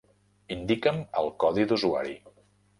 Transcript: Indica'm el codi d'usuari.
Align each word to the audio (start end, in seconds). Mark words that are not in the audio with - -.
Indica'm 0.55 1.03
el 1.23 1.31
codi 1.45 1.69
d'usuari. 1.73 2.19